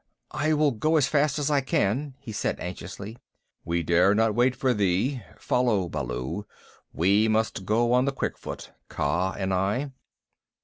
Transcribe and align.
"I 0.31 0.53
will 0.53 0.71
go 0.71 0.95
as 0.97 1.05
fast 1.07 1.37
as 1.37 1.51
I 1.51 1.61
can," 1.61 2.15
he 2.17 2.31
said 2.31 2.59
anxiously. 2.59 3.19
"We 3.63 3.83
dare 3.83 4.15
not 4.15 4.33
wait 4.33 4.55
for 4.55 4.73
thee. 4.73 5.21
Follow, 5.37 5.87
Baloo. 5.89 6.47
We 6.91 7.27
must 7.27 7.65
go 7.67 7.93
on 7.93 8.05
the 8.05 8.11
quick 8.11 8.35
foot 8.35 8.71
Kaa 8.89 9.33
and 9.37 9.53
I." 9.53 9.91